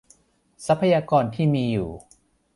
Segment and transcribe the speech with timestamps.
[0.65, 1.89] ทรัพยากรที่มีอยู่